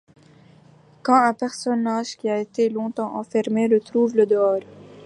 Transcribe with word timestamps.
quand 1.03 1.13
un 1.27 1.35
personnage 1.35 2.17
qui 2.17 2.27
a 2.27 2.39
été 2.39 2.69
longtemps 2.69 3.15
enfermé 3.17 3.67
retrouve 3.67 4.15
le 4.15 4.25
dehors. 4.25 4.61